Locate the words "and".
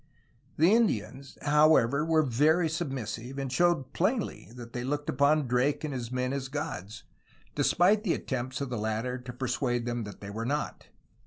3.37-3.53, 5.83-5.93